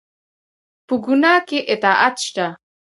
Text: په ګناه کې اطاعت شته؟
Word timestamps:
په 0.87 0.93
ګناه 1.05 1.39
کې 1.47 1.59
اطاعت 1.73 2.15
شته؟ 2.25 2.47